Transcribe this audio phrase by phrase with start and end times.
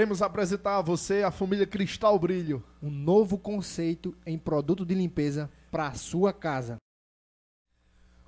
[0.00, 2.64] Queremos apresentar a você a família Cristal Brilho.
[2.82, 6.78] Um novo conceito em produto de limpeza para sua casa.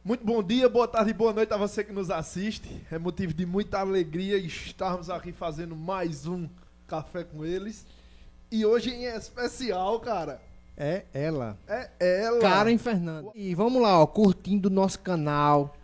[0.05, 2.69] Muito bom dia, boa tarde e boa noite a você que nos assiste.
[2.91, 6.47] É motivo de muita alegria estarmos aqui fazendo mais um
[6.87, 7.87] café com eles.
[8.51, 10.43] E hoje em especial, cara,
[10.77, 11.59] É ela.
[11.67, 12.39] é ela.
[12.39, 13.31] Karen Fernanda.
[13.35, 15.75] E vamos lá, ó, curtindo o nosso canal.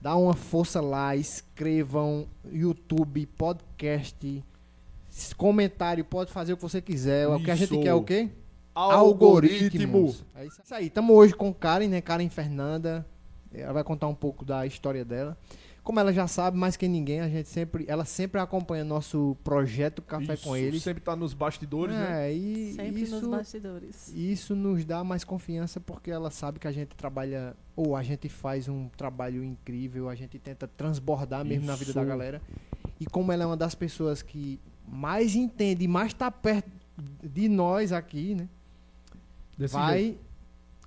[0.00, 4.44] Dá uma força lá, inscrevam YouTube, podcast,
[5.34, 7.28] comentário, pode fazer o que você quiser.
[7.28, 7.82] O que a gente Isso.
[7.82, 8.28] quer é o quê?
[8.74, 10.14] Algoritmo.
[10.36, 10.86] É isso aí.
[10.86, 12.00] Estamos hoje com Karen, né?
[12.00, 13.04] Karen Fernanda.
[13.52, 15.36] Ela vai contar um pouco da história dela.
[15.82, 20.02] Como ela já sabe, mais que ninguém, a gente sempre, ela sempre acompanha nosso projeto
[20.02, 20.82] Café Isso, com eles.
[20.82, 22.28] Sempre tá nos bastidores, né?
[22.28, 24.12] É, e Sempre isso, nos bastidores.
[24.14, 28.28] isso nos dá mais confiança porque ela sabe que a gente trabalha, ou a gente
[28.28, 31.94] faz um trabalho incrível, a gente tenta transbordar mesmo na vida Isso.
[31.94, 32.42] da galera.
[33.00, 34.60] E como ela é uma das pessoas que
[34.90, 36.70] mais entende e mais está perto
[37.22, 38.48] de nós aqui, né?
[39.56, 40.20] Desse vai jeito.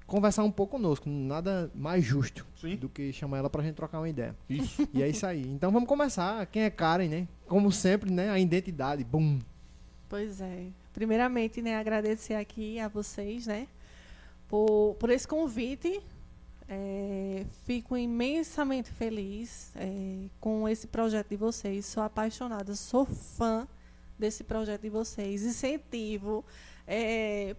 [0.06, 1.10] conversar um pouco conosco.
[1.10, 2.76] Nada mais justo Sim.
[2.76, 4.36] do que chamar ela pra gente trocar uma ideia.
[4.50, 4.88] Isso.
[4.94, 5.42] E é isso aí.
[5.48, 6.46] Então vamos começar.
[6.48, 7.28] Quem é Karen, né?
[7.48, 8.30] Como sempre, né?
[8.30, 9.04] A identidade.
[9.04, 9.40] Bum.
[10.08, 10.68] Pois é.
[10.94, 13.66] Primeiramente, né, agradecer aqui a vocês, né,
[14.48, 16.02] por, por esse convite.
[16.68, 21.86] É, fico imensamente feliz é, com esse projeto de vocês.
[21.86, 23.68] Sou apaixonada, sou fã
[24.22, 25.44] desse projeto de vocês.
[25.44, 26.46] Incentivo.
[26.88, 27.56] É,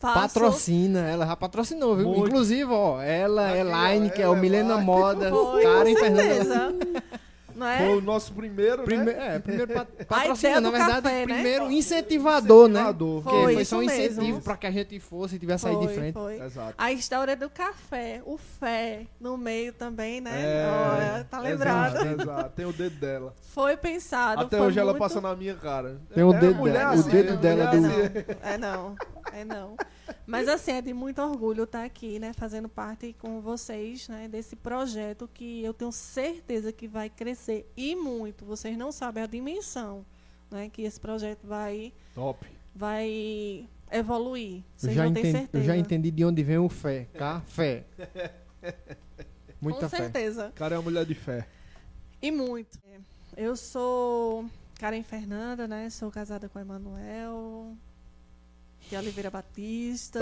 [0.00, 1.00] faço- Patrocina.
[1.00, 2.08] Ela já patrocinou, viu?
[2.08, 2.28] Muito.
[2.28, 3.02] Inclusive, ó.
[3.02, 4.78] Ela, Aqui, Elaine, que é o ela, Milena.
[4.78, 5.30] Moda.
[5.62, 6.74] Karen certeza.
[7.58, 7.78] Não é?
[7.78, 9.34] Foi o nosso primeiro, Prime né?
[9.34, 11.34] é, primeiro pat ideia patrocina, na verdade, café, né?
[11.34, 12.74] primeiro incentivador, né?
[12.80, 13.22] Incentivador.
[13.22, 15.84] Porque Foi, foi só um incentivo pra que a gente fosse e tivesse aí de
[15.86, 16.12] Foi, frente.
[16.14, 16.40] foi.
[16.40, 16.74] Exato.
[16.78, 20.30] A história do café, o fé no meio também, né?
[20.40, 21.96] É, Olha, tá lembrado.
[21.96, 22.50] Exato, exato.
[22.54, 23.34] Tem o dedo dela.
[23.52, 24.42] Foi pensado.
[24.42, 25.96] Até foi hoje ela muito- passa na minha cara.
[26.14, 28.38] Tem o É, dedo dela, o assim, dedo é, dela mulher do- assim.
[28.42, 28.94] É não,
[29.32, 29.76] é não.
[30.26, 32.32] Mas assim, é de muito orgulho estar aqui, né?
[32.32, 34.28] Fazendo parte com vocês, né?
[34.28, 38.44] Desse projeto que eu tenho certeza que vai crescer e muito.
[38.44, 40.04] Vocês não sabem a dimensão,
[40.50, 40.68] né?
[40.68, 42.46] Que esse projeto vai, Top.
[42.74, 44.58] vai evoluir.
[44.58, 45.64] Eu Vocês já, não têm entendi, certeza.
[45.64, 47.06] eu já entendi de onde vem o fé.
[47.14, 47.84] Café.
[49.60, 49.96] Muita com fé.
[49.96, 50.52] certeza.
[50.54, 51.46] Cara, é uma mulher de fé.
[52.20, 52.78] E muito.
[53.36, 54.44] Eu sou
[54.78, 55.88] Karen Fernanda, né?
[55.90, 57.76] Sou casada com Emanuel
[58.88, 60.20] de Oliveira Batista.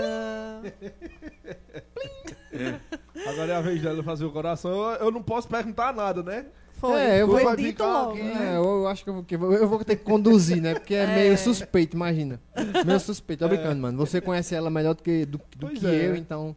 [3.27, 4.71] Agora é a vez dela fazer o coração.
[4.71, 6.45] Eu, eu não posso perguntar nada, né?
[6.73, 8.11] Foi, É, eu foi vou- dito vai ficar logo.
[8.11, 8.21] aqui.
[8.23, 8.53] né?
[8.53, 10.75] É, eu, acho que eu vou, que eu vou- eu vou ter que conduzir, né?
[10.75, 11.15] Porque é, É.
[11.15, 12.39] meio suspeito, imagina.
[12.85, 13.43] Meio suspeito.
[13.43, 13.97] Tô brincando, mano.
[13.97, 16.07] Você conhece ela melhor do que, do, do que é.
[16.07, 16.55] eu, então.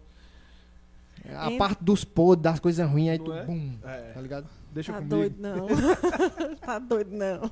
[1.34, 3.32] A Ent- parte dos podres, das coisas ruins, aí Não tu.
[3.32, 3.44] é?
[3.44, 4.12] Bum, É.
[4.12, 4.46] tá ligado?
[4.72, 5.16] Deixa Tá comigo.
[5.16, 5.66] doido, não.
[6.60, 7.50] tá doido, não.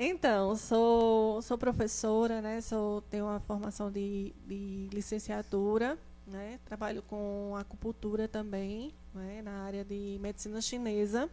[0.00, 2.60] Então, sou, sou professora, né?
[2.60, 6.60] Sou, tenho uma formação de, de licenciatura, né?
[6.64, 9.42] Trabalho com acupuntura também, né?
[9.42, 11.28] Na área de medicina chinesa,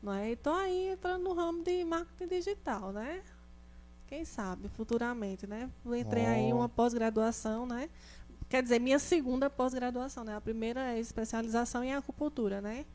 [0.00, 0.30] não é?
[0.30, 3.24] E tô aí entrando no ramo de marketing digital, né?
[4.06, 5.68] Quem sabe, futuramente, né?
[5.84, 6.58] Entrei aí em Ó.
[6.58, 7.90] uma pós-graduação, né?
[8.48, 10.36] Quer dizer, minha segunda pós-graduação, né?
[10.36, 12.86] A primeira é especialização em acupuntura, né?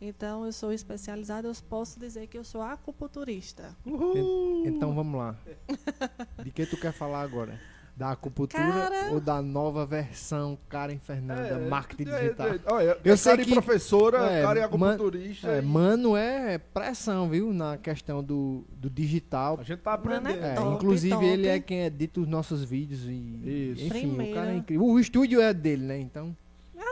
[0.00, 3.76] Então, eu sou especializada, eu posso dizer que eu sou acupunturista.
[3.84, 4.66] Uhul.
[4.66, 5.36] Então vamos lá.
[6.42, 7.58] De que tu quer falar agora?
[7.94, 12.46] Da acupuntura Cara- ou da nova versão Karen Fernanda, É, marketing é, digital?
[12.48, 15.48] é, olha, Eu é sei cara e que- professora, é, cara e man- acupunturista.
[15.48, 17.52] É, e mano, é pressão, viu?
[17.52, 19.58] Na questão do, do digital.
[19.60, 20.42] A gente tá é aprendendo.
[20.42, 21.26] É, top, inclusive top.
[21.26, 23.84] ele é quem edita os nossos vídeos e Isso.
[23.84, 24.34] enfim, o Primeira.
[24.34, 24.86] cara é incrível.
[24.86, 25.98] O estúdio é dele, né?
[26.00, 26.49] Então, É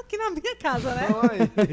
[0.09, 1.07] Aqui na minha casa, né?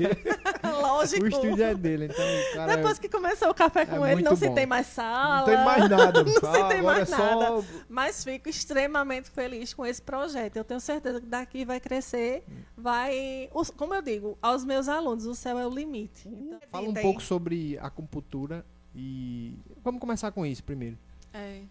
[0.81, 1.23] Lógico.
[1.23, 4.35] o estúdio é dele, então cara Depois que começou o café com é ele, não
[4.35, 4.53] se bom.
[4.53, 5.37] tem mais sala.
[5.39, 6.23] não tem mais nada.
[6.25, 7.63] Não se tem mais é só...
[7.87, 10.57] Mas fico extremamente feliz com esse projeto.
[10.57, 12.43] Eu tenho certeza que daqui vai crescer,
[12.75, 13.49] vai.
[13.53, 16.27] os- Como eu digo, aos meus alunos, o céu é o limite.
[16.27, 20.97] Então, Fala um pouco sobre a acupuntura e vamos começar com isso primeiro.
[21.33, 21.61] É.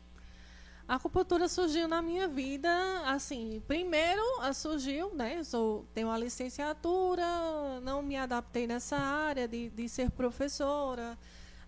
[0.87, 2.69] A acupuntura surgiu na minha vida,
[3.07, 5.43] assim, primeiro ah, surgiu, né?
[5.43, 7.25] Sou, tenho uma licenciatura,
[7.83, 11.19] não me adaptei nessa área de, de ser professora.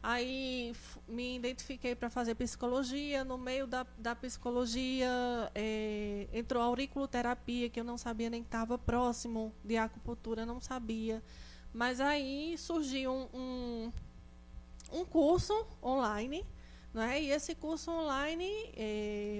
[0.02, 0.74] Aí
[1.08, 3.24] me identifiquei para fazer psicologia.
[3.24, 5.08] No meio da, da psicologia
[5.54, 10.60] eh, entrou a auriculoterapia, que eu não sabia nem que estava próximo de acupuntura, não
[10.60, 11.22] sabia.
[11.72, 13.92] Mas aí surgiu um, um,
[14.92, 16.44] um curso online
[16.96, 17.20] não é?
[17.20, 18.95] E esse curso online, eh,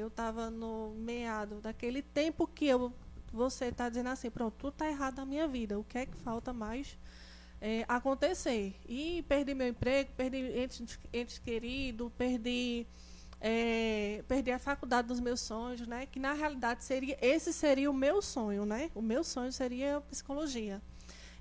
[0.06, 2.92] eu estava no meado daquele tempo que eu,
[3.32, 6.16] você está dizendo assim, pronto, tudo está errado na minha vida, o que é que
[6.16, 6.96] falta mais
[7.60, 8.76] eh, acontecer?
[8.88, 12.86] E perdi meu emprego, perdi entes, entes queridos, perdi
[13.40, 16.06] é, perdi a faculdade dos meus sonhos, né?
[16.06, 18.90] Que na realidade seria esse seria o meu sonho, né?
[18.94, 20.80] O meu sonho seria psicologia.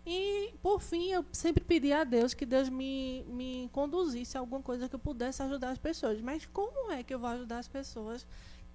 [0.05, 4.61] E por fim eu sempre pedi a Deus que Deus me, me conduzisse a alguma
[4.61, 6.21] coisa que eu pudesse ajudar as pessoas.
[6.21, 8.25] Mas como é que eu vou ajudar as pessoas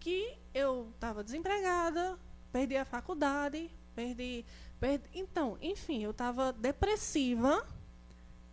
[0.00, 2.18] que eu estava desempregada,
[2.50, 4.44] perdi a faculdade, perdi,
[4.80, 7.64] perdi então, enfim, eu estava depressiva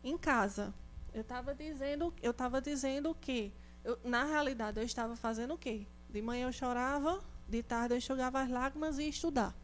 [0.03, 0.73] em casa.
[1.13, 3.51] Eu estava dizendo, eu estava dizendo que
[3.83, 5.87] eu, na realidade, eu estava fazendo o quê?
[6.09, 9.55] De manhã eu chorava, de tarde eu enxugava as lágrimas e ia estudar.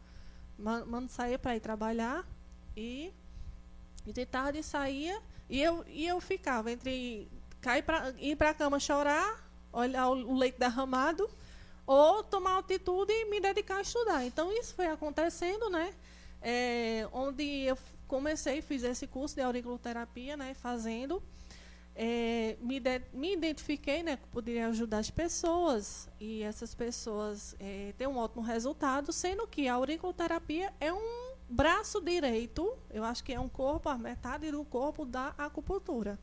[0.58, 2.26] Mano saía para ir trabalhar
[2.76, 3.12] e,
[4.06, 7.28] e de tarde saía e eu, e eu ficava entre
[7.60, 11.28] cair pra, ir para a cama chorar, olhar o leite derramado
[11.86, 14.24] ou tomar altitude e me dedicar a estudar.
[14.24, 15.92] Então isso foi acontecendo, né?
[16.40, 20.54] É, onde eu comecei, fiz esse curso de auriculoterapia, né?
[20.54, 21.22] Fazendo
[21.94, 27.94] é, me, de, me, identifiquei, né, que poderia ajudar as pessoas e essas pessoas é,
[28.08, 33.38] um ótimo resultado, sendo que a auriculoterapia é um braço direito, eu acho que é
[33.38, 36.18] um corpo, a metade do corpo da acupuntura.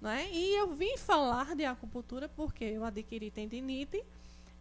[0.00, 0.28] Né?
[0.32, 4.02] E eu vim falar de acupuntura porque eu adquiri tendinite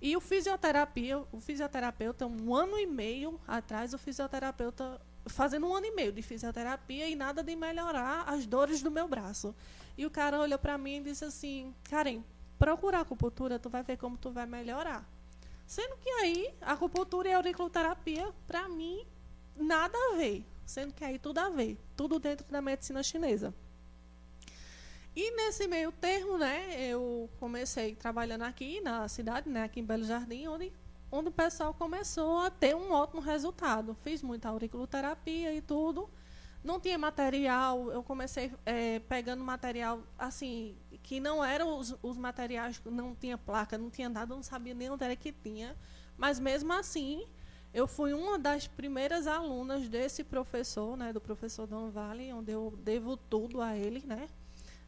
[0.05, 5.87] e o fisioterapia, o fisioterapeuta, um ano e meio atrás, o fisioterapeuta fazendo um ano
[5.87, 9.55] e meio de fisioterapia e nada de melhorar as dores do meu braço.
[9.97, 12.23] E o cara olhou para mim e disse assim: Karen,
[12.59, 15.09] procurar acupuntura, tu vai ver como tu vai melhorar.
[15.65, 19.07] Sendo que aí, acupuntura e auriculoterapia, para mim,
[19.55, 20.45] nada a ver.
[20.67, 21.79] Sendo que aí tudo a ver.
[21.97, 23.55] Tudo dentro da medicina chinesa.
[25.15, 30.03] E nesse meio termo, né, eu comecei trabalhando aqui na cidade, né, aqui em Belo
[30.03, 30.73] Jardim, onde,
[31.11, 33.95] onde o pessoal começou a ter um ótimo resultado.
[34.03, 36.09] Fiz muita auriculoterapia e tudo
[36.65, 42.81] não tinha material, eu comecei é, pegando material assim, que não eram os, os, materiais,
[42.83, 45.77] não tinha placa, não tinha nada, não sabia nem onde era que tinha.
[46.17, 47.23] Mas mesmo assim,
[47.71, 52.73] eu fui uma das primeiras alunas desse professor, né, do professor Don Vale, onde eu
[52.83, 54.27] devo tudo a ele, né?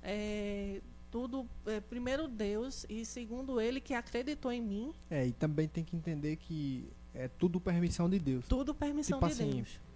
[0.02, 4.94] É, tudo, é, primeiro Deus e segundo ele que acreditou em mim.
[5.10, 8.46] É, e também tem que entender que é tudo permissão de Deus.
[8.48, 9.88] Tudo permissão tipo de assim, Deus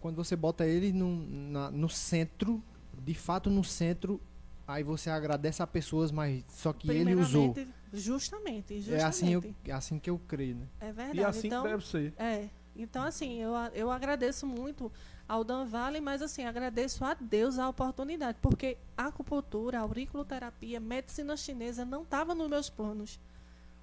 [0.00, 2.62] quando você bota ele no, na, no centro,
[2.98, 4.20] de fato no centro,
[4.66, 7.54] aí você agradece a pessoas, mas só que ele usou.
[7.92, 9.02] Justamente, justamente.
[9.02, 10.66] É assim, eu, é assim que eu creio, né?
[10.80, 11.18] É verdade.
[11.18, 12.12] E assim então, deve ser.
[12.18, 12.48] É.
[12.76, 14.92] Então, assim, eu, eu agradeço muito
[15.28, 21.84] ao Dan Vale, mas assim, agradeço a Deus a oportunidade, porque acupuntura, auriculoterapia, medicina chinesa
[21.84, 23.20] não estava nos meus planos.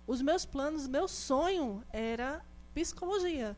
[0.07, 2.44] Os meus planos, meu sonho era
[2.74, 3.56] psicologia.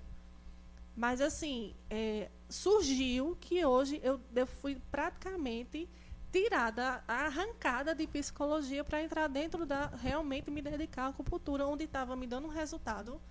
[0.95, 5.87] Mas assim, é, surgiu que hoje eu, eu fui praticamente
[6.31, 12.15] tirada, arrancada de psicologia para entrar dentro da realmente me dedicar à acupuntura, onde estava
[12.15, 13.21] me dando um resultado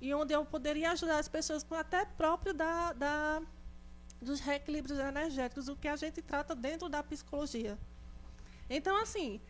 [0.00, 3.42] e onde eu poderia ajudar as pessoas com até próprio da, da
[4.20, 7.78] dos reequilíbrios energéticos, o que a gente trata dentro da psicologia.
[8.68, 9.40] Então, assim,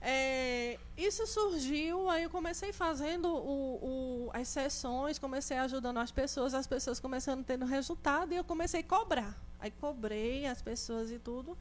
[0.00, 6.54] é, isso surgiu, aí eu comecei fazendo o, o, as sessões, comecei ajudando as pessoas,
[6.54, 9.34] as pessoas começando tendo resultado e eu comecei a cobrar.
[9.58, 11.56] Aí cobrei as pessoas e tudo.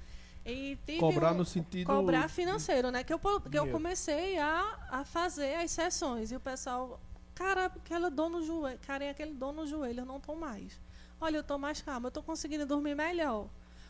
[0.45, 1.85] E cobrar um, no sentido.
[1.85, 3.03] Cobrar financeiro, né?
[3.03, 6.31] Que eu, que eu comecei a, a fazer as sessões.
[6.31, 6.99] E o pessoal,
[7.35, 10.79] cara, aquela dor no joelho, cara, aquele dor no joelho, eu não tô mais.
[11.21, 13.49] Olha, eu tô mais calma, eu tô conseguindo dormir melhor.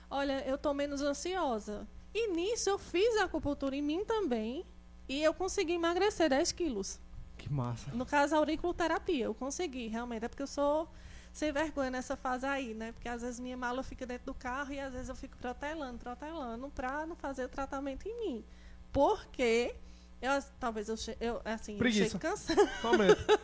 [0.10, 1.88] Olha, eu tô menos ansiosa.
[2.14, 4.66] E nisso eu fiz a acupuntura em mim também.
[5.08, 7.00] E eu consegui emagrecer 10 quilos.
[7.38, 7.92] Que massa.
[7.92, 9.26] No caso, a auriculoterapia.
[9.26, 10.26] Eu consegui, realmente.
[10.26, 10.90] É porque eu sou
[11.32, 12.92] sem vergonha nessa fase aí, né?
[12.92, 16.00] Porque às vezes minha mala fica dentro do carro e às vezes eu fico protelando,
[16.00, 18.46] protelando, pra não fazer o tratamento em mim.
[18.92, 19.76] Porque
[20.22, 22.04] eu, talvez eu, eu assim, Preguiça.
[22.04, 22.70] eu chegue cansada.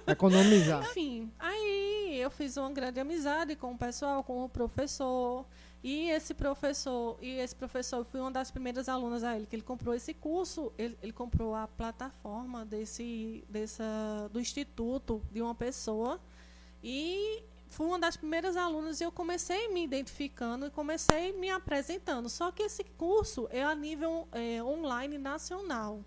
[0.08, 0.84] Economizar.
[0.84, 5.46] Enfim, aí eu fiz uma grande amizade com o pessoal, com o professor.
[5.82, 9.62] E esse professor, e esse professor foi uma das primeiras alunas a ele, que ele
[9.62, 16.20] comprou esse curso, ele, ele comprou a plataforma desse, dessa, do instituto de uma pessoa.
[16.84, 22.30] E fui uma das primeiras alunas e eu comecei me identificando e comecei me apresentando.
[22.30, 26.04] Só que esse curso é a nível é, online nacional.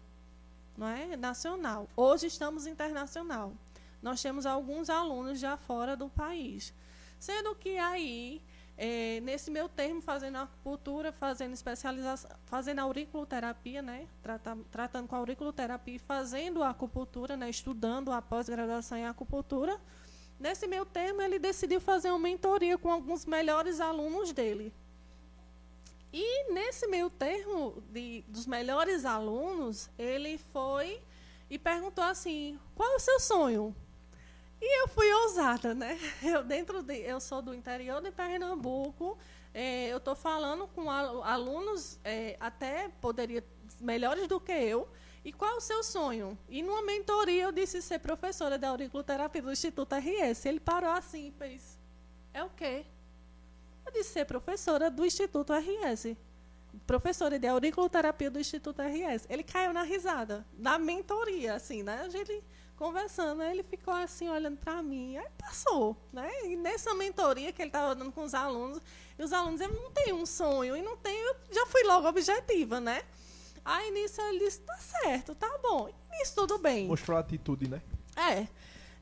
[0.78, 1.16] Não é?
[1.16, 1.88] Nacional.
[1.96, 3.52] Hoje estamos internacional.
[4.00, 6.72] Nós temos alguns alunos já fora do país.
[7.18, 8.40] Sendo que aí
[8.76, 14.06] é, nesse meu termo, fazendo acupuntura, fazendo especialização, fazendo auriculoterapia, né?
[14.22, 17.50] Trata, tratando com auriculoterapia e fazendo acupuntura, né?
[17.50, 19.80] Estudando a pós-graduação em acupuntura.
[20.38, 24.72] Nesse meu termo, ele decidiu fazer uma mentoria com alguns melhores alunos dele.
[26.12, 31.02] E nesse meio termo de, dos melhores alunos, ele foi
[31.50, 33.74] e perguntou assim: qual é o seu sonho?
[34.60, 35.98] E eu fui ousada, né?
[36.22, 39.16] Eu dentro de, eu sou do interior de Pernambuco.
[39.54, 43.42] É, eu estou falando com alunos é, até poderia
[43.80, 44.88] melhores do que eu.
[45.24, 46.38] E qual é o seu sonho?
[46.48, 50.46] E numa mentoria eu disse ser professora de auriculoterapia do Instituto RS.
[50.46, 51.78] Ele parou assim e fez:
[52.32, 52.84] É o quê?
[53.92, 56.16] Disse ser professora do Instituto RS.
[56.86, 59.26] Professora de auriculoterapia do Instituto RS.
[59.28, 62.02] Ele caiu na risada, na mentoria, assim, né?
[62.02, 62.42] A gente
[62.78, 63.42] conversando.
[63.42, 65.16] Aí ele ficou assim, olhando para mim.
[65.18, 66.30] Aí passou, né?
[66.44, 68.80] E nessa mentoria que ele estava dando com os alunos,
[69.18, 72.08] e os alunos, eu não tenho um sonho, e não tenho, eu já fui logo
[72.08, 73.02] objetiva, né?
[73.64, 75.90] Aí nisso ele disse, tá certo, tá bom.
[76.10, 76.86] Nisso tudo bem.
[76.86, 77.82] Mostrou a atitude, né?
[78.16, 78.46] É.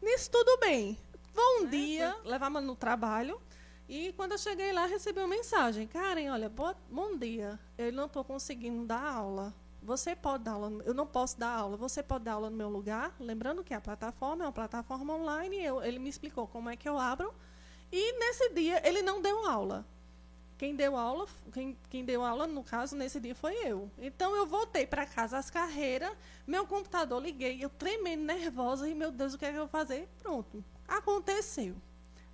[0.02, 0.98] Nisso tudo bem.
[1.34, 3.40] Bom é, dia, levava no trabalho.
[3.88, 5.86] E quando eu cheguei lá, recebi uma mensagem.
[5.86, 6.50] Karen, olha,
[6.90, 7.58] bom dia.
[7.78, 9.54] Eu não estou conseguindo dar aula.
[9.80, 12.68] Você pode dar aula, eu não posso dar aula, você pode dar aula no meu
[12.68, 13.14] lugar.
[13.20, 16.88] Lembrando que a plataforma é uma plataforma online, eu, ele me explicou como é que
[16.88, 17.32] eu abro.
[17.92, 19.86] E nesse dia ele não deu aula.
[20.58, 23.88] Quem deu aula, quem, quem deu aula, no caso, nesse dia foi eu.
[23.96, 26.10] Então eu voltei para casa às carreiras,
[26.44, 29.68] meu computador liguei, eu tremendo, nervosa, e meu Deus, o que é que eu vou
[29.68, 30.08] fazer?
[30.18, 30.64] Pronto.
[30.88, 31.76] Aconteceu.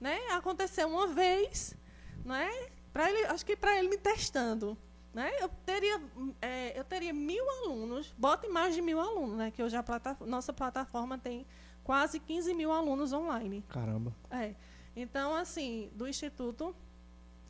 [0.03, 0.19] Né?
[0.33, 1.77] Aconteceu uma vez,
[2.25, 2.51] né?
[2.93, 4.77] Pra ele, acho que para ele me testando.
[5.15, 5.31] Né?
[5.39, 6.03] Eu, teria,
[6.41, 9.53] é, eu teria mil alunos, bote mais de mil alunos, né?
[9.53, 11.47] Que hoje a plata, nossa plataforma tem
[11.85, 13.65] quase 15 mil alunos online.
[13.69, 14.13] Caramba.
[14.29, 14.57] É.
[14.97, 16.75] Então, assim, do Instituto.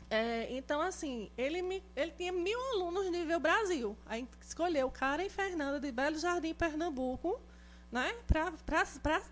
[0.07, 3.97] É, então, assim, ele, me, ele tinha mil alunos nível Brasil.
[4.05, 7.41] Aí escolheu Karen Fernanda de Belo Jardim, Pernambuco,
[7.91, 8.13] né?
[8.27, 9.23] Para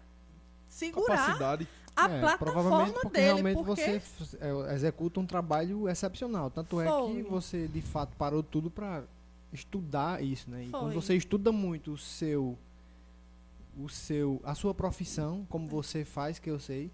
[0.66, 1.18] segurar.
[1.18, 1.68] Capacidade
[2.06, 3.26] a é, plataforma porque dele.
[3.26, 4.00] Realmente porque...
[4.00, 6.50] você é, executa um trabalho excepcional.
[6.50, 6.86] Tanto Foi.
[6.86, 9.04] é que você, de fato, parou tudo para
[9.54, 10.66] estudar isso, né?
[10.66, 10.80] E Foi.
[10.80, 12.58] quando você estuda muito o seu,
[13.78, 16.92] o seu, a sua profissão, como você faz, que eu sei,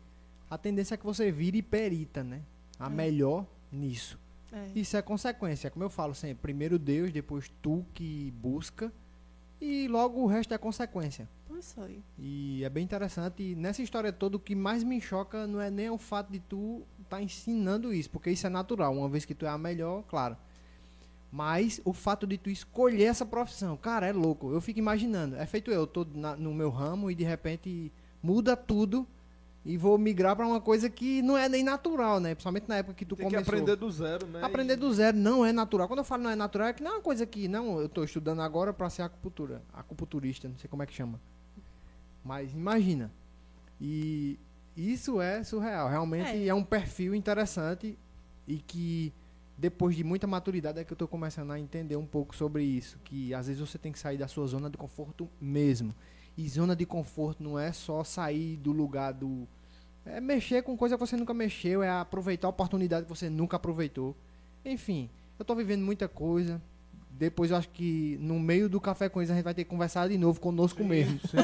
[0.50, 2.42] a tendência é que você vire perita, né?
[2.80, 2.90] A é.
[2.90, 4.20] melhor nisso.
[4.52, 4.68] É.
[4.76, 8.92] Isso é consequência, como eu falo sempre, primeiro Deus, depois tu que busca
[9.60, 11.28] e logo o resto é consequência.
[12.18, 13.44] E é bem interessante.
[13.44, 16.40] E nessa história toda, o que mais me choca não é nem o fato de
[16.40, 19.58] tu estar tá ensinando isso, porque isso é natural, uma vez que tu é a
[19.58, 20.38] melhor, claro.
[21.32, 24.52] Mas o fato de tu escolher essa profissão, cara, é louco.
[24.52, 25.36] Eu fico imaginando.
[25.36, 27.92] É feito eu, eu tô na, no meu ramo e de repente
[28.24, 29.06] muda tudo
[29.68, 32.34] e vou migrar para uma coisa que não é nem natural, né?
[32.34, 33.44] Principalmente na época que tu Tem começou.
[33.44, 34.42] que aprender do zero, né?
[34.42, 34.78] Aprender e...
[34.78, 35.88] do zero não é natural.
[35.90, 37.88] Quando eu falo não é natural, é que não é uma coisa que não, eu
[37.88, 41.20] estou estudando agora para ser acupuntura, acupunturista, não sei como é que chama.
[42.28, 43.10] Mas imagina.
[43.80, 44.38] E
[44.76, 47.98] isso é surreal, realmente é, é um perfil interessante
[48.46, 49.14] e que
[49.58, 53.00] depois de muita maturidade é que eu estou começando a entender um pouco sobre isso,
[53.06, 55.96] que às vezes você tem que sair da sua zona de conforto mesmo.
[56.38, 59.48] E zona de conforto não é só sair do lugar do
[60.06, 63.58] é mexer com coisa que você nunca mexeu, é aproveitar a oportunidade que você nunca
[63.58, 64.16] aproveitou.
[64.64, 66.62] Enfim, eu estou vivendo muita coisa.
[67.10, 69.70] Depois eu acho que no meio do café com eles a gente vai ter que
[69.70, 71.20] conversar de novo conosco sim, mesmo.
[71.22, 71.38] Sim.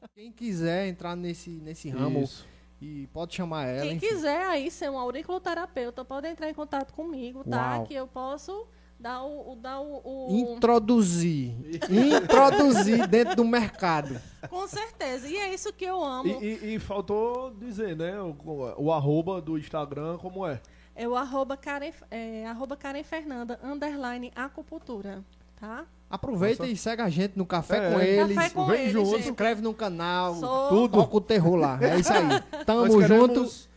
[0.16, 2.46] Quem quiser entrar nesse, nesse ramo Isso.
[2.80, 3.82] e pode chamar ela.
[3.82, 4.08] Quem enfim.
[4.08, 7.76] quiser aí ser um auriculoterapeuta, pode entrar em contato comigo, tá?
[7.76, 7.84] Uau.
[7.84, 8.66] Que eu posso
[8.98, 10.54] dar o, o, dar o, o...
[10.54, 11.54] introduzir
[11.90, 14.18] introduzir dentro do mercado
[14.48, 18.34] com certeza e é isso que eu amo e, e, e faltou dizer né o,
[18.78, 20.62] o, arroba do Instagram como é
[20.94, 25.22] é o arroba Karen, é, arroba Karen Fernanda underline acupuntura
[25.60, 26.72] tá Aproveita Nossa.
[26.72, 28.36] e segue a gente no Café é, com eles.
[28.36, 30.68] Café com Vem eles, junto, se inscreve no canal, Sou...
[30.68, 30.98] tudo.
[30.98, 31.78] Toca o terror lá.
[31.80, 32.40] É isso aí.
[32.64, 33.28] Tamo Nós junto.
[33.28, 33.68] Queremos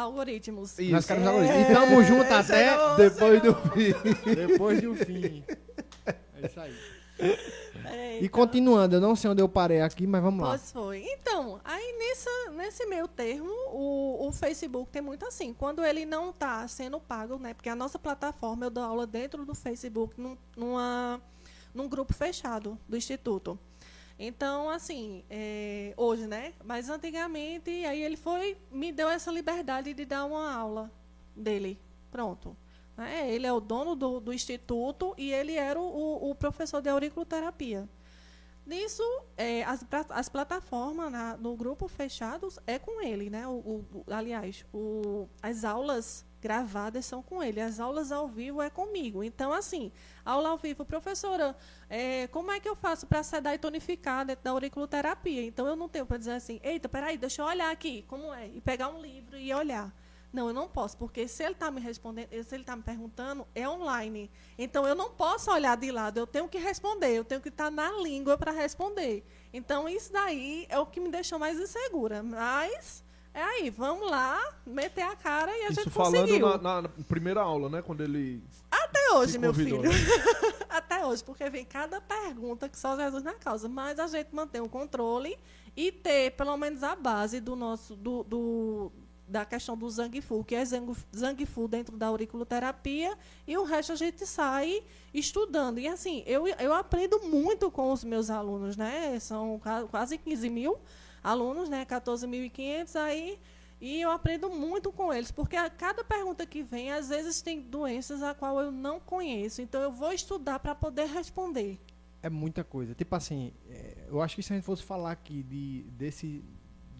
[0.00, 0.78] Algoritmos.
[0.78, 0.92] Isso.
[0.92, 1.68] Nós queremos algoritmos.
[1.68, 4.34] E tamo junto até depois do fim.
[4.34, 5.44] depois do fim.
[6.42, 6.74] É isso aí.
[7.18, 8.24] É, então...
[8.24, 10.48] E continuando, eu não sei onde eu parei aqui, mas vamos lá.
[10.48, 11.04] Pois foi.
[11.06, 15.52] Então, aí nessa, nesse meio termo, o, o Facebook tem muito assim.
[15.52, 17.52] Quando ele não está sendo pago, né?
[17.52, 21.20] Porque a nossa plataforma, eu dou aula dentro do Facebook, num, numa,
[21.74, 23.58] num grupo fechado do Instituto.
[24.22, 26.52] Então, assim, é, hoje, né?
[26.62, 30.92] Mas antigamente, aí ele foi, me deu essa liberdade de dar uma aula
[31.34, 31.80] dele.
[32.10, 32.54] Pronto.
[32.98, 36.90] É, ele é o dono do, do instituto e ele era o, o professor de
[36.90, 37.88] auriculoterapia.
[38.66, 39.02] Nisso,
[39.38, 43.48] é, as, as plataformas na, no grupo fechados é com ele, né?
[43.48, 47.60] O, o, aliás, o, as aulas gravadas são com ele.
[47.60, 49.22] As aulas ao vivo é comigo.
[49.22, 49.92] Então, assim,
[50.24, 51.56] aula ao vivo, professora,
[51.88, 55.42] é, como é que eu faço para sedar e tonificar dentro da auriculoterapia?
[55.42, 58.48] Então, eu não tenho para dizer assim, eita, peraí, deixa eu olhar aqui, como é?
[58.48, 59.92] E pegar um livro e olhar.
[60.32, 63.46] Não, eu não posso, porque se ele está me respondendo, se ele está me perguntando,
[63.52, 64.30] é online.
[64.56, 67.64] Então eu não posso olhar de lado, eu tenho que responder, eu tenho que estar
[67.64, 69.24] tá na língua para responder.
[69.52, 72.22] Então isso daí é o que me deixou mais insegura.
[72.22, 73.02] Mas
[73.32, 76.58] é aí, vamos lá, meter a cara e a Isso gente falando conseguiu.
[76.58, 77.82] na, na primeira aula, né?
[77.82, 78.42] Quando ele.
[78.70, 79.82] Até hoje, meu filho.
[79.82, 79.88] né?
[80.68, 83.68] Até hoje, porque vem cada pergunta que só Jesus na causa.
[83.68, 85.36] Mas a gente mantém o controle
[85.76, 88.92] e ter pelo menos a base do nosso do, do-
[89.28, 93.94] da questão do Zangfu, que é Zangu- Zangfu dentro da auriculoterapia, e o resto a
[93.94, 94.82] gente sai
[95.14, 95.78] estudando.
[95.78, 99.16] E assim, eu, eu aprendo muito com os meus alunos, né?
[99.20, 100.76] São qua- quase 15 mil
[101.22, 101.84] alunos, né?
[101.84, 103.38] 14.500 aí.
[103.80, 107.62] E eu aprendo muito com eles, porque a cada pergunta que vem, às vezes tem
[107.62, 109.62] doenças a qual eu não conheço.
[109.62, 111.78] Então eu vou estudar para poder responder.
[112.22, 112.94] É muita coisa.
[112.94, 116.44] Tipo assim, é, eu acho que se a gente fosse falar aqui de, desse.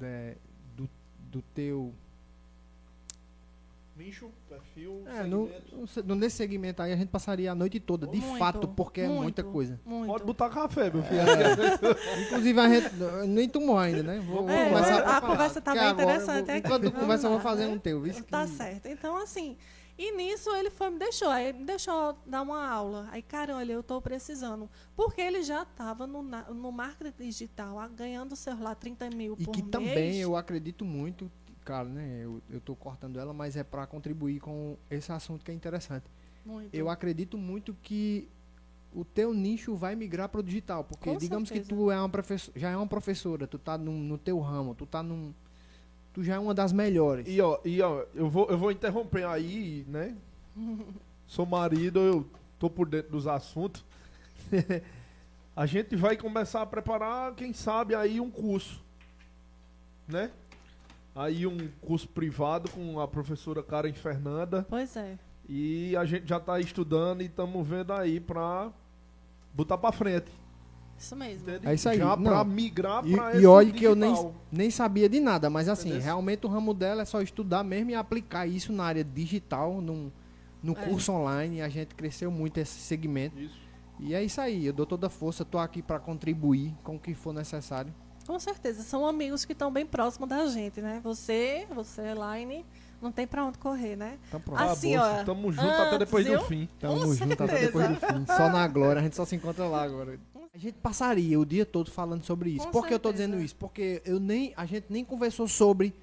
[0.00, 0.36] é,
[0.74, 1.94] do, do teu.
[4.00, 5.76] Nicho, perfil, É, no, segmento.
[5.76, 8.66] no se- no- nesse segmento aí a gente passaria a noite toda, de Muito, fato,
[8.68, 9.78] porque é muito, muita coisa.
[9.84, 10.06] Muito.
[10.06, 11.20] Pode botar café, meu filho.
[12.26, 12.94] Inclusive a gente
[13.28, 14.18] nem tomou ainda, né?
[14.20, 16.66] Vou, vou É, começar a preparar, conversa tá bem interessante vou- aqui.
[16.66, 18.00] Enquanto conversa, eu vou fazer um teu.
[18.00, 18.14] viu?
[18.24, 18.86] Tá Que- certo.
[18.86, 19.56] Então, assim,
[19.98, 23.06] e nisso ele foi me deixou, aí ele me deixou dar uma aula.
[23.12, 24.68] Aí, cara, olha, eu tô precisando.
[24.96, 29.44] Porque ele já estava no, no marketing digital, ah, ganhando, sei lá, 30 mil E
[29.44, 29.70] por que mês.
[29.70, 31.30] também eu acredito muito,
[31.64, 32.20] cara, né?
[32.22, 36.04] Eu, eu tô cortando ela, mas é para contribuir com esse assunto que é interessante.
[36.44, 36.74] Muito.
[36.74, 38.28] Eu acredito muito que
[38.94, 41.68] o teu nicho vai migrar para o digital, porque Com digamos certeza.
[41.68, 44.74] que tu é uma professora, já é uma professora, tu tá num- no teu ramo,
[44.74, 45.32] tu tá num
[46.12, 47.26] tu já é uma das melhores.
[47.28, 50.16] E ó, e ó, eu vou, eu vou interromper aí, né?
[51.26, 52.26] Sou marido, eu
[52.58, 53.84] tô por dentro dos assuntos.
[55.54, 58.82] a gente vai começar a preparar, quem sabe, aí um curso,
[60.08, 60.32] né?
[61.14, 64.66] Aí um curso privado com a professora Karen Fernanda.
[64.68, 65.18] Pois é.
[65.48, 68.70] E a gente já tá estudando e estamos vendo aí pra
[69.52, 70.30] botar pra frente.
[70.96, 71.48] Isso mesmo.
[71.48, 71.66] entende?
[71.66, 72.22] É isso aí, Já não.
[72.24, 74.14] pra migrar E, pra e esse olha que eu nem,
[74.52, 76.04] nem sabia de nada, mas assim, Entendeu?
[76.04, 80.10] realmente o ramo dela é só estudar mesmo e aplicar isso na área digital, num,
[80.62, 80.76] no É.
[80.76, 81.62] curso online.
[81.62, 83.38] A gente cresceu muito esse segmento.
[83.40, 83.58] Isso.
[83.98, 86.98] E é isso aí, eu dou toda a força, tô aqui para contribuir com o
[87.00, 87.92] que for necessário.
[88.26, 88.82] Com certeza.
[88.82, 91.00] São amigos que estão bem próximos da gente, né?
[91.02, 92.64] Você, você, Elaine,
[93.00, 94.18] não tem pra onde correr, né?
[94.28, 94.60] Então pronto.
[94.62, 96.40] Assim, ó, Tamo junto até antes, depois do viu?
[96.42, 96.68] fim.
[96.78, 97.66] Tamo Com junto até certeza.
[97.66, 98.26] depois do fim.
[98.26, 100.18] Só na glória, a gente só se encontra lá agora.
[100.52, 102.66] A gente passaria o dia todo falando sobre isso.
[102.66, 103.28] Com Por que eu tô certeza.
[103.28, 103.56] dizendo isso?
[103.56, 105.94] Porque eu nem, a gente nem conversou sobre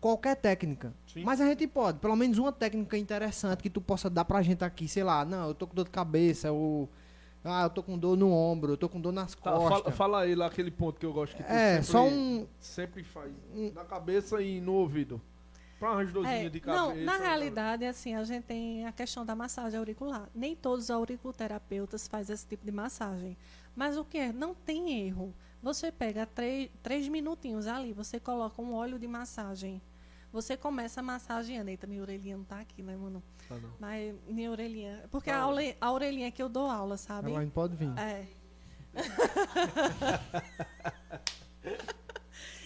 [0.00, 0.92] qualquer técnica.
[1.06, 1.22] Sim.
[1.24, 4.64] Mas a gente pode, pelo menos uma técnica interessante que tu possa dar pra gente
[4.64, 6.88] aqui, sei lá, não, eu tô com dor de cabeça, ou
[7.44, 9.68] ah, eu tô com dor no ombro, eu tô com dor nas Tá, costas.
[9.80, 12.46] fala, fala aí lá aquele ponto que eu gosto que tu é, sempre, só um
[12.60, 13.32] sempre faz.
[13.54, 15.20] um- Na cabeça e no ouvido.
[15.78, 16.94] Pra umas dorzinhas É, de cabeça.
[16.94, 20.28] não, na realidade, assim, a gente tem a questão da massagem auricular.
[20.32, 23.36] Nem todos os auriculoterapeutas fazem esse tipo de massagem.
[23.74, 24.32] Mas o que é?
[24.32, 25.34] Não tem erro.
[25.60, 29.82] Você pega três, três minutinhos ali, você coloca um óleo de massagem.
[30.32, 31.68] Você começa massageando.
[31.70, 33.20] Eita, minha orelhinha não tá aqui, né, mano?
[33.60, 33.70] Não.
[33.80, 35.04] Mas minha orelhinha.
[35.10, 37.32] Porque Tá a, aule- a orelhinha que eu dou aula, sabe?
[37.32, 37.90] ela pode vir.
[37.98, 38.24] É.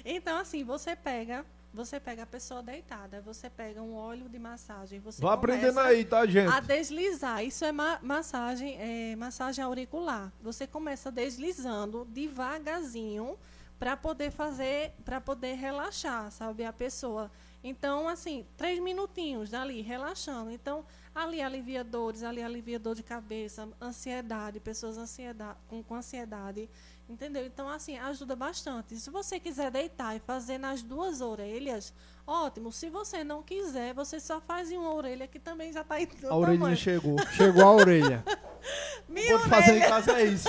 [0.05, 5.01] então, assim, você pega, você pega a pessoa deitada, você pega um óleo de massagem,
[5.01, 6.53] você Vai aprendendo aí, tá, gente?
[6.53, 7.45] a deslizar.
[7.45, 10.33] Isso é ma- massagem, é massagem auricular.
[10.43, 13.37] Você começa deslizando devagarzinho
[13.79, 17.31] para poder fazer, para poder relaxar, sabe, a pessoa.
[17.63, 20.51] Então, assim, três minutinhos ali, relaxando.
[20.51, 20.85] Então,
[21.15, 26.71] ali alivia dores, ali alivia dor de cabeça, ansiedade, pessoas ansiedade, com, com ansiedade,
[27.09, 27.45] entendeu?
[27.45, 28.97] Então, assim, ajuda bastante.
[28.97, 31.93] Se você quiser deitar e fazer nas duas orelhas,
[32.25, 32.71] ótimo.
[32.71, 36.37] Se você não quiser, você só faz em uma orelha que também já está A
[36.37, 36.77] orelhinha tamanho.
[36.77, 37.17] chegou.
[37.33, 38.25] Chegou a orelha.
[39.09, 40.49] Minha Pode fazer em casa é isso.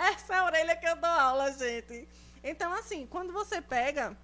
[0.00, 2.08] Essa é a orelha que eu dou aula, gente.
[2.42, 4.16] Então, assim, quando você pega.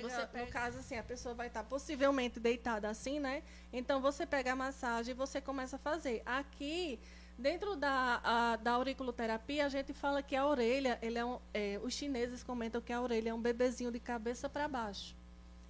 [0.00, 3.42] Você No caso, assim, a pessoa vai estar possivelmente deitada assim, né?
[3.72, 6.22] Então você pega a massagem e você começa a fazer.
[6.24, 6.98] Aqui,
[7.36, 11.80] dentro da, a- da auriculoterapia, a gente fala que a orelha, ele é um, é,
[11.82, 15.14] os chineses comentam que a orelha é um bebezinho de cabeça para baixo.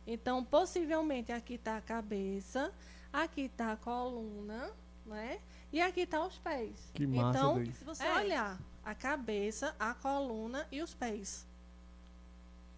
[0.06, 2.72] Então, possivelmente aqui está a cabeça,
[3.12, 4.70] aqui está a coluna,
[5.06, 5.40] né?
[5.72, 6.90] E aqui está os pés.
[6.94, 7.72] Que massa, Então, doido.
[7.72, 11.46] se você olhar a cabeça, a coluna e os pés.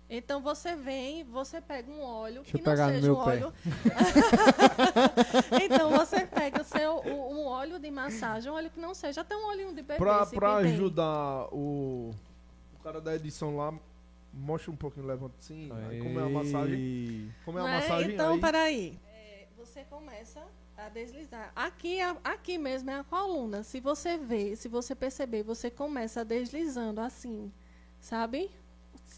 [0.09, 3.31] Então você vem, você pega um óleo Deixa que não seja meu um pé.
[3.31, 3.53] óleo.
[5.64, 9.23] então você pega o seu, o- um óleo de massagem, um óleo que não seja
[9.23, 9.97] até um olhinho de bebê.
[9.97, 12.11] Pra, pra ajudar o,
[12.79, 13.73] o cara da edição lá,
[14.37, 15.71] Mostra um pouquinho, levanta assim.
[15.88, 17.33] Aí, como é a massagem?
[17.45, 17.81] Como é a é?
[17.81, 18.14] massagem?
[18.14, 18.99] Então, aí, peraí.
[19.07, 20.43] É, você começa
[20.77, 21.53] a deslizar.
[21.55, 23.63] Aqui, a- aqui mesmo é a coluna.
[23.63, 27.53] Se você ver, se você perceber, você começa deslizando assim,
[28.01, 28.51] sabe?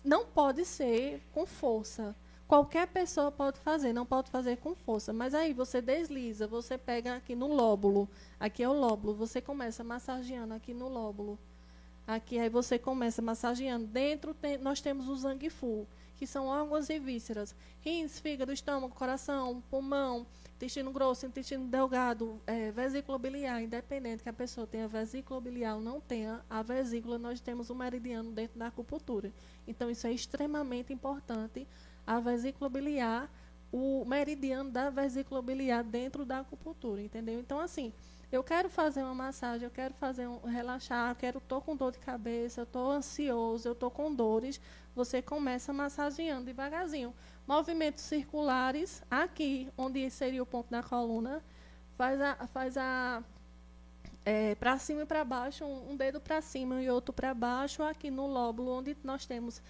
[0.05, 2.15] Não pode ser com força.
[2.47, 5.13] Qualquer pessoa pode fazer, não pode fazer com força.
[5.13, 8.09] Mas aí você desliza, você pega aqui no lóbulo.
[8.39, 9.15] Aqui é o lóbulo.
[9.15, 11.37] Você começa massageando aqui no lóbulo.
[12.07, 13.87] Aqui aí você começa massageando.
[13.87, 17.55] Dentro tem- nós temos o zangifu, que são órgãos e vísceras.
[17.81, 20.27] Rins, fígado, estômago, coração, pulmão,
[20.57, 25.83] intestino grosso, intestino delgado, eh, vesícula biliar, independente que a pessoa tenha vesícula biliar ou
[25.83, 29.31] não tenha, a vesícula nós temos um meridiano dentro da acupuntura.
[29.69, 31.67] Então isso é extremamente importante.
[32.07, 33.31] A vesícula biliar,
[33.71, 37.39] o meridiano da vesícula biliar dentro da acupuntura, entendeu?
[37.39, 37.93] Então assim,
[38.31, 41.93] eu quero fazer uma massagem, eu quero fazer um relaxar, eu quero tô com dor
[41.93, 44.61] de cabeça, eu tô ansioso, eu tô com dores,
[44.95, 47.15] você começa massageando devagarzinho.
[47.47, 51.43] Movimentos circulares aqui, onde seria o ponto da coluna,
[51.97, 53.23] faz a faz a
[54.59, 58.11] para cima e para baixo, um, um dedo para cima e outro para baixo, aqui
[58.11, 59.63] no lóbulo onde nós temos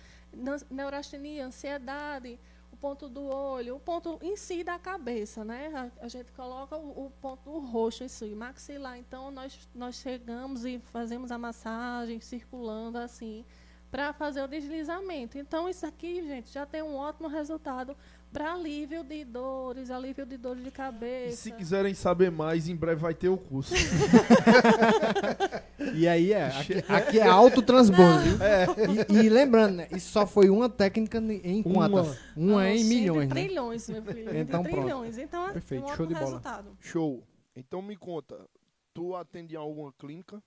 [0.70, 2.38] neurastenia, ansiedade,
[2.76, 5.72] o ponto do olho, o ponto em si da cabeça, né?
[5.74, 8.98] A, a gente coloca o, o ponto do roxo em si, maxilar.
[8.98, 13.44] Então nós nós chegamos e fazemos a massagem circulando assim
[13.90, 15.38] para fazer o deslizamento.
[15.38, 17.96] Então isso aqui, gente, já tem um ótimo resultado
[18.36, 21.36] para alívio de dores, alívio de dores de E cabeça.
[21.38, 23.72] se quiserem saber mais, em breve vai ter o curso.
[25.94, 28.20] E aí é, aqui, aqui é alto transbordo.
[28.20, 28.42] viu?
[28.42, 28.66] É.
[29.10, 31.88] E, e lembrando, né, isso só foi uma técnica em Uma.
[31.88, 32.18] quantas?
[32.36, 33.34] Uma, Não, em cento milhões, né?
[33.34, 34.36] trilhões, meu filho.
[34.36, 35.18] Então, trilhões.
[35.18, 36.26] Então, é Perfeito, um show de bola.
[36.26, 36.76] resultado.
[36.80, 37.22] Show.
[37.54, 38.38] Então me conta,
[38.92, 40.42] tu atende em alguma clínica?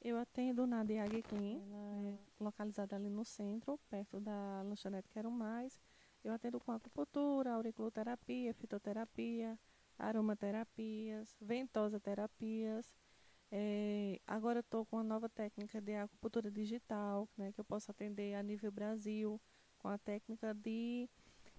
[0.00, 5.30] Eu atendo na DH Clean, ela é localizada ali no centro, perto da lanchonete Quero
[5.30, 5.80] Mais.
[6.24, 9.58] Eu atendo com acupuntura, auriculoterapia, fitoterapia,
[9.98, 12.94] aromaterapias, ventosa terapias.
[13.50, 18.34] É, agora estou com uma nova técnica de acupuntura digital, né, que eu posso atender
[18.34, 19.40] a nível Brasil,
[19.78, 21.08] com a técnica de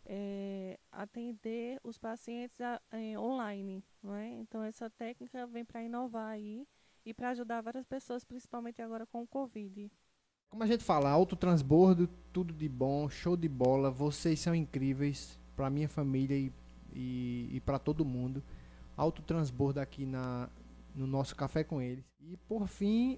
[0.05, 3.83] é, atender os pacientes a- em online.
[4.05, 4.27] É?
[4.33, 6.67] Então, essa técnica vem para inovar aí
[7.05, 9.89] e para ajudar várias pessoas, principalmente agora com o Covid.
[10.53, 13.89] Como a gente fala, alto transbordo, tudo de bom, show de bola.
[13.89, 16.53] Vocês são incríveis pra minha família e,
[16.93, 18.43] e, e para todo mundo.
[18.95, 20.47] Alto transbordo aqui na,
[20.93, 22.05] no nosso Café com eles.
[22.21, 23.17] E por fim,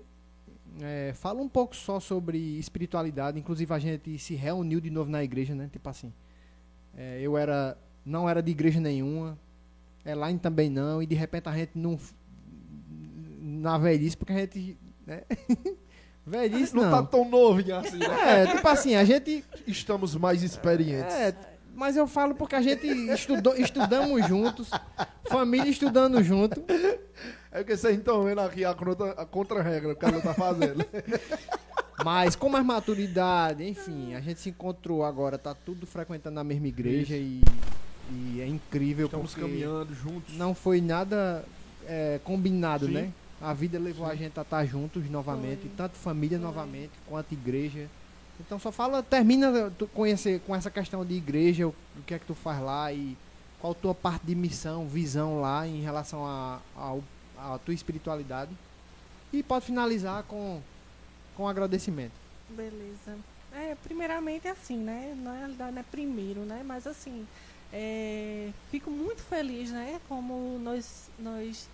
[0.80, 3.38] é, fala um pouco só sobre espiritualidade.
[3.38, 5.68] Inclusive a gente se reuniu de novo na igreja, né?
[5.70, 6.14] Tipo assim,
[6.96, 9.38] é, eu era não era de igreja nenhuma,
[10.06, 12.00] Elaine também não, e de repente a gente não
[13.42, 15.24] na velhice, porque a gente, né?
[16.26, 16.92] velhice não, não.
[16.92, 18.44] tá tão novinho assim, né?
[18.44, 19.44] É, tipo assim, a gente.
[19.68, 21.14] Estamos mais experientes.
[21.14, 21.34] É,
[21.76, 24.70] mas eu falo porque a gente estudou, estudamos juntos,
[25.30, 26.64] família estudando junto.
[27.52, 30.86] É porque vocês estão vendo aqui a contra- contra-regra que ela tá fazendo.
[32.04, 36.68] Mas com mais maturidade, enfim, a gente se encontrou agora, tá tudo frequentando a mesma
[36.68, 37.42] igreja e,
[38.12, 40.36] e é incrível Estamos caminhando juntos.
[40.36, 41.46] não foi nada
[41.88, 42.92] é, combinado, Sim.
[42.94, 43.10] né?
[43.42, 45.72] A vida levou a gente a estar juntos novamente, Foi.
[45.76, 46.48] tanto família Foi.
[46.48, 47.88] novamente quanto igreja.
[48.40, 52.20] Então só fala, termina tu conhecer com essa questão de igreja, o, o que é
[52.20, 53.16] que tu faz lá e
[53.60, 57.04] qual a tua parte de missão, visão lá em relação a, ao-
[57.38, 58.52] à tua espiritualidade.
[59.34, 60.62] E pode finalizar com
[61.36, 62.14] com agradecimento.
[62.50, 63.18] Beleza.
[63.54, 65.14] É, primeiramente assim, né?
[65.22, 66.62] Na realidade não é primeiro, né?
[66.66, 67.28] Mas assim,
[67.74, 70.00] é, fico muito feliz, né?
[70.08, 71.68] Como nós, nós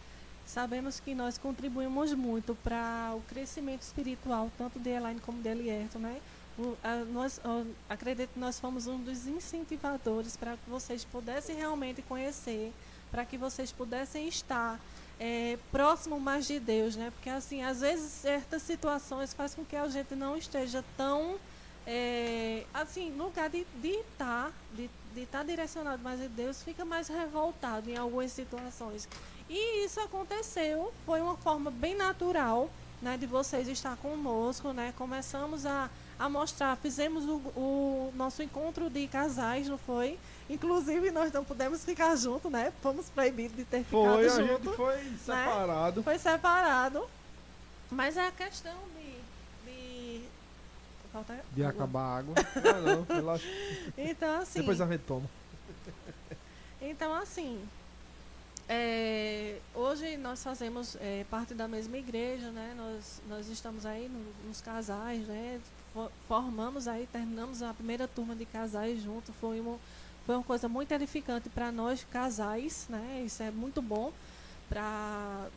[0.51, 5.97] sabemos que nós contribuímos muito para o crescimento espiritual, tanto de Elaine como de Elierto,
[5.97, 6.19] né?
[6.59, 11.55] O- a- nós, ó, acredito que nós fomos um dos incentivadores para que vocês pudessem
[11.55, 12.73] realmente conhecer,
[13.09, 14.79] para que vocês pudessem estar
[15.23, 17.11] é, próximo mais de Deus, né?
[17.11, 21.37] Porque assim, às vezes certas situações faz com que a gente não esteja tão
[21.85, 27.89] é, assim, no lugar de estar, de estar direcionado mais a Deus, fica mais revoltado
[27.89, 29.07] em algumas situações.
[29.49, 32.69] E isso aconteceu, foi uma forma bem natural,
[33.01, 34.93] né, de vocês estar conosco, né?
[34.97, 35.89] Começamos a,
[36.19, 40.17] a mostrar, fizemos o, o nosso encontro de casais, não foi?
[40.49, 42.71] Inclusive nós não pudemos ficar juntos, né?
[42.81, 44.63] Fomos proibidos de ter ficado Foi, a junto.
[44.63, 46.03] gente foi separado.
[46.03, 47.09] Foi separado.
[47.89, 49.00] Mas é a questão de.
[51.11, 51.13] De...
[51.13, 51.75] Falta De água.
[51.75, 52.35] acabar a água.
[52.55, 53.45] Ah, não, relaxa.
[53.97, 54.59] Então, assim.
[54.59, 55.29] Depois a gente toma.
[56.81, 57.61] Então, assim.
[58.69, 62.73] É, hoje nós fazemos é, parte da mesma igreja, né?
[62.77, 65.59] Nós, nós estamos aí no, nos casais, né?
[66.27, 69.33] Formamos aí, terminamos a primeira turma de casais junto.
[69.33, 69.77] Foi uma,
[70.25, 73.23] foi uma coisa muito edificante para nós casais, né?
[73.25, 74.13] Isso é muito bom
[74.71, 75.49] para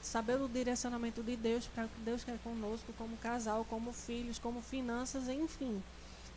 [0.00, 4.38] saber o direcionamento de Deus, para o que Deus quer conosco como casal, como filhos,
[4.38, 5.82] como finanças, enfim.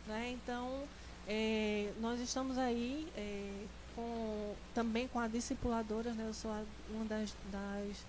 [0.06, 0.32] Né?
[0.32, 0.82] Então,
[1.26, 6.26] é, nós estamos aí é, com, também com a discipuladora, né?
[6.28, 8.04] Eu sou a, uma das, das,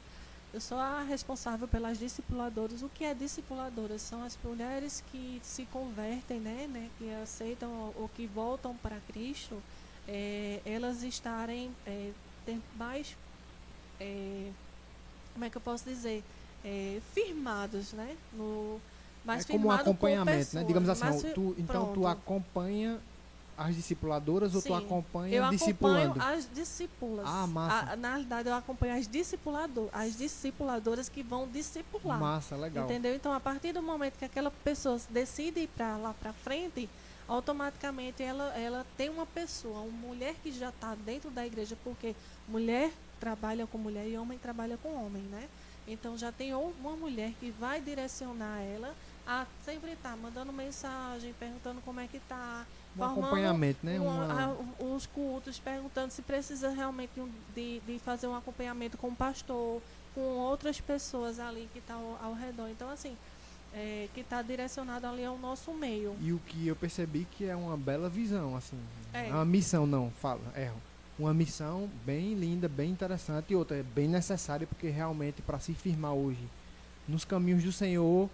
[0.53, 2.81] eu sou a responsável pelas discipuladoras.
[2.81, 4.01] O que é discipuladoras?
[4.01, 9.63] São as mulheres que se convertem, né, né que aceitam ou que voltam para Cristo,
[10.05, 12.11] é, elas estarem é,
[12.45, 13.15] ter mais
[13.99, 14.51] é,
[15.33, 16.23] como é que eu posso dizer
[16.63, 18.79] é, firmados, né, no
[19.27, 20.63] mais é como um acompanhamento, né?
[20.63, 21.99] Digamos assim, tu, então pronto.
[21.99, 22.97] tu acompanha
[23.57, 26.11] as discipuladoras Sim, ou tu acompanha eu discipulando?
[26.11, 27.25] acompanho as discípulas.
[27.27, 27.91] Ah, massa.
[27.91, 32.17] A, na realidade, eu acompanho as discipuladoras, as discipuladoras que vão discipular.
[32.17, 32.85] Massa, legal.
[32.85, 33.13] Entendeu?
[33.15, 36.87] Então, a partir do momento que aquela pessoa decide ir para lá para frente,
[37.27, 42.15] automaticamente ela, ela tem uma pessoa, uma mulher que já está dentro da igreja, porque
[42.47, 45.47] mulher trabalha com mulher e homem trabalha com homem, né?
[45.87, 48.93] Então já tem uma mulher que vai direcionar ela
[49.25, 52.65] a sempre estar tá mandando mensagem, perguntando como é que está,
[52.97, 53.99] um acompanhamento, né?
[53.99, 54.43] Uma...
[54.43, 57.11] A, os cultos, perguntando se precisa realmente
[57.53, 59.81] de, de fazer um acompanhamento com o pastor,
[60.15, 62.69] com outras pessoas ali que estão tá ao, ao, redor.
[62.69, 63.15] Então, assim,
[63.73, 66.15] é, que está direcionado ali ao nosso meio.
[66.19, 68.79] E o que eu percebi que é uma bela visão, assim.
[69.13, 69.27] É.
[69.27, 70.81] Uma missão, não, fala, erro.
[71.19, 75.73] Uma missão bem linda, bem interessante e outra, é bem necessária, porque realmente para se
[75.73, 76.47] firmar hoje
[77.07, 78.29] nos caminhos do Senhor,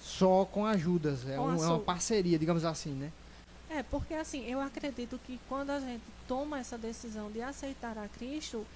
[0.00, 3.12] só com ajudas, é, um, é uma parceria, digamos assim, né?
[3.70, 8.08] É, porque assim, eu acredito que quando a gente toma essa decisão de aceitar a
[8.08, 8.66] Cristo,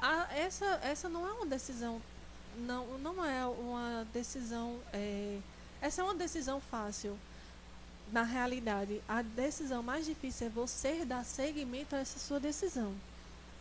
[0.00, 2.02] a, essa, essa não é uma decisão,
[2.58, 5.38] não, não é uma decisão, é,
[5.80, 7.16] essa é uma decisão fácil.
[8.12, 12.94] Na realidade, a decisão mais difícil é você dar seguimento a essa sua decisão.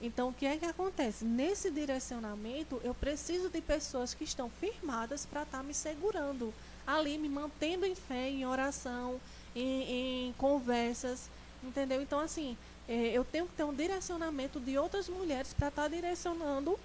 [0.01, 1.23] Então, o que é que acontece?
[1.23, 6.53] Nesse direcionamento, eu preciso de pessoas que estão firmadas para estar tá me segurando
[6.85, 9.21] ali, me mantendo em fé, em oração,
[9.55, 11.29] em, em conversas,
[11.63, 12.01] entendeu?
[12.01, 12.57] Então, assim,
[12.89, 16.77] é, eu tenho que ter um direcionamento de outras mulheres para estar tá direcionando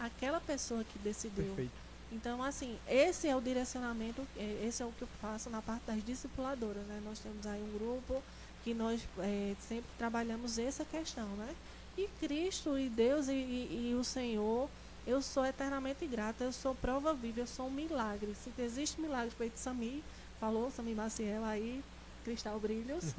[0.00, 1.44] aquela pessoa que decidiu.
[1.44, 1.82] Perfeito.
[2.12, 5.84] Então, assim, esse é o direcionamento, é, esse é o que eu faço na parte
[5.86, 7.00] das discipuladoras, né?
[7.04, 8.22] Nós temos aí um grupo
[8.62, 11.54] que nós é, sempre trabalhamos essa questão, né?
[11.96, 14.68] E Cristo e Deus e, e, e, o Senhor,
[15.06, 18.34] eu sou eternamente grata, eu sou prova viva, eu sou um milagre.
[18.34, 20.04] Se existe milagre feito Sami,
[20.38, 21.82] falou Sami Maciel aí,
[22.24, 23.14] Cristal Brilhos.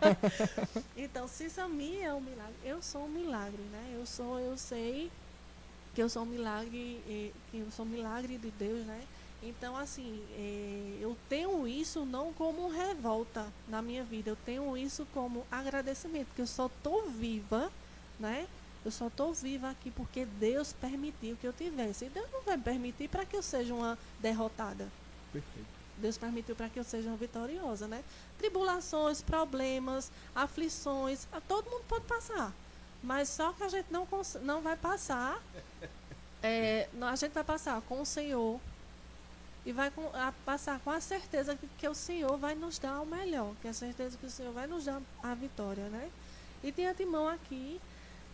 [0.96, 3.92] então, se Sami é um milagre, eu sou um milagre, né?
[3.94, 5.10] Eu sou, eu sei
[5.96, 9.02] que eu sou um milagre, que eu sou um milagre de Deus, né?
[9.42, 15.06] Então, assim, é, eu tenho isso não como revolta na minha vida, eu tenho isso
[15.14, 17.72] como agradecimento, porque eu só estou viva,
[18.20, 18.46] né?
[18.84, 22.04] Eu só estou viva aqui porque Deus permitiu que eu tivesse.
[22.04, 24.88] E Deus não vai permitir para que eu seja uma derrotada.
[25.32, 25.66] Perfeito.
[25.96, 28.04] Deus permitiu para que eu seja uma vitoriosa, né?
[28.36, 32.52] Tribulações, problemas, aflições, todo mundo pode passar.
[33.06, 34.06] Mas só que a gente não,
[34.42, 35.40] não vai passar.
[36.42, 38.60] É, a gente vai passar com o Senhor
[39.64, 43.00] e vai com, a, passar com a certeza que, que, o Senhor vai nos dar
[43.00, 46.10] o melhor, que a certeza que o Senhor vai nos dar a vitória, né?
[46.64, 47.80] E de antemão aqui,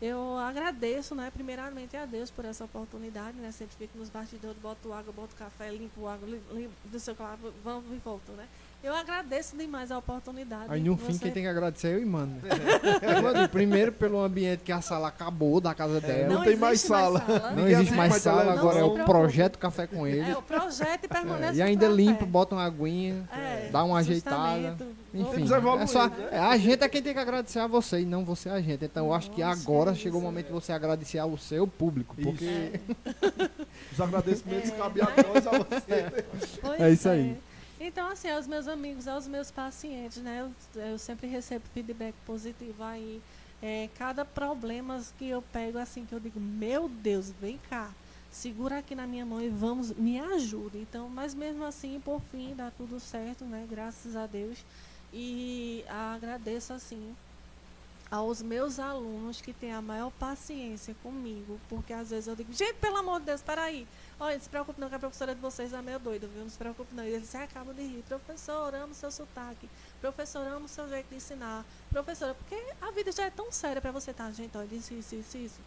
[0.01, 3.53] eu agradeço, né, primeiramente a Deus por essa oportunidade, né?
[3.53, 7.93] Sempre fico nos bastidores, boto água, boto café, limpo água, limpo, do seu claro, vamos
[7.93, 8.49] e volto, né?
[8.83, 10.65] Eu agradeço demais a oportunidade.
[10.69, 11.21] Aí no fim, você...
[11.21, 12.41] quem tem que agradecer é eu e mano.
[12.45, 13.47] É.
[13.47, 16.29] Primeiro pelo ambiente que a sala acabou da casa dela.
[16.29, 17.21] Não, não tem mais sala.
[17.21, 17.53] Mais sala.
[17.53, 20.29] Não existe mais sala, agora é o projeto Café com ele.
[20.29, 21.53] É o projeto e permanece.
[21.53, 24.77] É, e ainda limpa, bota uma aguinha, é, dá uma ajeitada.
[25.15, 26.29] Enfim, é só, né?
[26.33, 28.85] é, a gente é quem tem que agradecer a você e não você a gente.
[28.85, 32.17] Então eu acho que agora chegou o momento de você agradecer ao seu público.
[32.21, 32.45] Porque.
[32.45, 32.81] É.
[33.93, 36.83] Os agradecimentos cabem a nós, a você.
[36.83, 37.37] É isso aí.
[37.85, 40.49] Então, assim, aos meus amigos, aos meus pacientes, né?
[40.77, 43.21] Eu, eu sempre recebo feedback positivo aí.
[43.61, 47.91] É, cada problema que eu pego, assim, que eu digo, meu Deus, vem cá,
[48.31, 50.79] segura aqui na minha mão e vamos, me ajude.
[50.79, 53.67] Então, mas mesmo assim, por fim, dá tudo certo, né?
[53.69, 54.65] Graças a Deus.
[55.13, 57.17] E agradeço, assim,
[58.13, 62.75] aos meus alunos que têm a maior paciência comigo, porque às vezes eu digo, gente,
[62.75, 63.89] pelo amor de Deus, peraí.
[64.23, 66.45] Olha, não se preocupe não, que a professora de vocês é meio doida, viu?
[66.45, 67.03] Não se preocupe não.
[67.03, 68.05] E eles acabam de rir.
[68.07, 69.69] Professor, amo seu sotaque.
[70.01, 71.65] Professor, amo seu jeito de ensinar.
[71.91, 74.57] Professora, porque a vida já é tão séria para você, tá, gente?
[74.57, 75.61] Olha, isso, isso, isso, isso.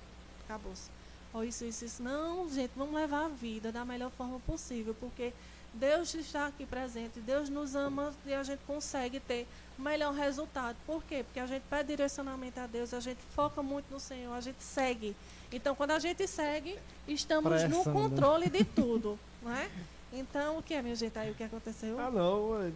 [0.46, 0.90] acabou-se.
[1.34, 2.02] Ou isso, isso, isso.
[2.02, 5.34] Não, gente, vamos levar a vida da melhor forma possível, porque
[5.76, 9.46] Deus está aqui presente, Deus nos ama e a gente consegue ter
[9.78, 10.78] o melhor resultado.
[10.86, 11.24] Por quê?
[11.24, 14.64] Porque a gente pede direcionamento a Deus, a gente foca muito no Senhor, a gente
[14.64, 15.16] segue.
[15.52, 17.92] Então, quando a gente segue, estamos no Pressando.
[17.92, 19.70] controle de tudo, não é?
[20.14, 22.00] Então, o que é, minha gente, aí o que aconteceu?
[22.00, 22.62] Ah, não.
[22.62, 22.72] É...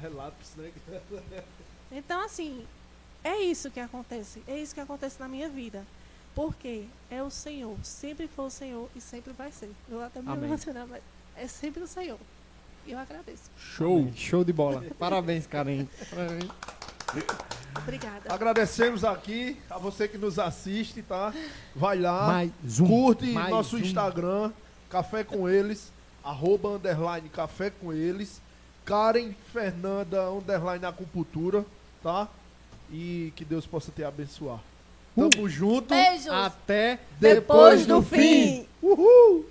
[0.00, 0.72] Relatos, né?
[1.94, 2.66] Então, assim,
[3.22, 4.42] é isso que acontece.
[4.48, 5.84] É isso que acontece na minha vida.
[6.34, 7.76] Porque é o Senhor.
[7.84, 9.70] Sempre foi o Senhor e sempre vai ser.
[9.90, 11.02] Eu até me emocionar, mas
[11.36, 12.18] é sempre o Senhor.
[12.86, 13.50] E eu agradeço.
[13.56, 14.10] Show.
[14.14, 14.84] Show de bola.
[14.98, 15.86] Parabéns, Karen.
[16.10, 16.50] Parabéns.
[17.76, 18.32] Obrigada.
[18.32, 21.32] Agradecemos aqui a você que nos assiste, tá?
[21.74, 22.86] Vai lá, Mais um.
[22.86, 23.80] curte mais nosso um.
[23.80, 24.52] Instagram,
[24.90, 25.92] Café com Eles,
[26.24, 28.40] arroba underline Café com Eles,
[28.84, 31.64] Karen Fernanda underline Acupuntura,
[32.02, 32.28] tá?
[32.90, 34.60] E que Deus possa te abençoar.
[35.16, 35.28] Uh.
[35.28, 35.94] Tamo junto.
[35.94, 36.28] Beijos.
[36.28, 38.66] Até Depois do fim.
[38.82, 39.46] Uhul!